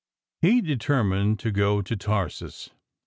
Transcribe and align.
He 0.41 0.61
determined 0.61 1.37
to 1.41 1.51
go 1.51 1.83
to 1.83 1.95
Tarsus. 1.95 2.71